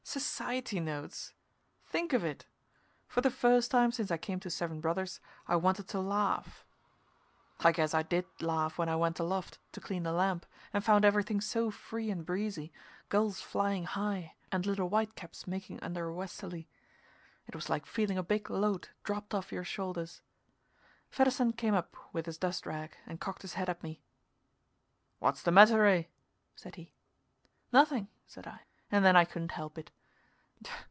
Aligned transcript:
Society 0.03 0.81
Notes! 0.81 1.31
Think 1.87 2.11
of 2.11 2.25
it! 2.25 2.45
For 3.07 3.21
the 3.21 3.31
first 3.31 3.71
time 3.71 3.93
since 3.93 4.11
I 4.11 4.17
came 4.17 4.41
to 4.41 4.49
Seven 4.49 4.81
Brothers 4.81 5.21
I 5.47 5.55
wanted 5.55 5.87
to 5.89 6.01
laugh. 6.01 6.65
I 7.61 7.71
guess 7.71 7.93
I 7.93 8.03
did 8.03 8.25
laugh 8.41 8.77
when 8.77 8.89
I 8.89 8.97
went 8.97 9.19
aloft 9.19 9.59
to 9.71 9.79
clean 9.79 10.03
the 10.03 10.11
lamp 10.11 10.45
and 10.73 10.83
found 10.83 11.05
everything 11.05 11.39
so 11.39 11.71
free 11.71 12.09
and 12.11 12.25
breezy, 12.25 12.73
gulls 13.07 13.39
flying 13.41 13.85
high 13.85 14.33
and 14.51 14.65
little 14.65 14.89
whitecaps 14.89 15.47
making 15.47 15.79
under 15.81 16.09
a 16.09 16.13
westerly. 16.13 16.67
It 17.47 17.55
was 17.55 17.69
like 17.69 17.85
feeling 17.85 18.17
a 18.17 18.23
big 18.23 18.49
load 18.49 18.89
dropped 19.05 19.33
off 19.33 19.53
your 19.53 19.63
shoulders. 19.63 20.21
Fedderson 21.09 21.53
came 21.53 21.75
up 21.75 21.95
with 22.11 22.25
his 22.25 22.37
dust 22.37 22.65
rag 22.65 22.97
and 23.05 23.21
cocked 23.21 23.43
his 23.43 23.53
head 23.53 23.69
at 23.69 23.81
me. 23.81 24.01
"What's 25.19 25.41
the 25.43 25.51
matter, 25.53 25.83
Ray?" 25.83 26.09
said 26.53 26.75
he. 26.75 26.91
"Nothing," 27.71 28.09
said 28.27 28.45
I. 28.45 28.63
And 28.93 29.05
then 29.05 29.15
I 29.15 29.23
couldn't 29.23 29.51
help 29.53 29.77
it. 29.77 29.89